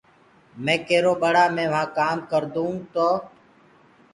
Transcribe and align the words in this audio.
مي 0.63 0.75
ڪيرو 0.87 1.13
ٻڙآ 1.21 1.43
مي 1.55 1.65
وهآنٚ 1.73 1.95
ڪآم 1.97 2.17
ڪردونٚ 2.31 2.85
تو 2.93 3.07